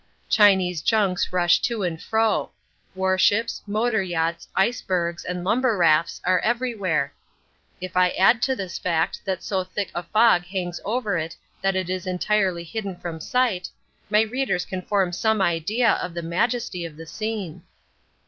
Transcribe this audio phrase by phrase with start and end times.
[0.29, 2.49] Chinese junks rush to and fro.
[2.95, 7.13] Warships, motor yachts, icebergs, and lumber rafts are everywhere.
[7.79, 11.75] If I add to this fact that so thick a fog hangs over it that
[11.75, 13.69] it is entirely hidden from sight,
[14.09, 17.61] my readers can form some idea of the majesty of the scene.